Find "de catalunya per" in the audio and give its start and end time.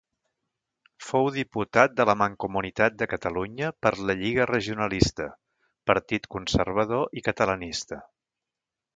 3.01-3.91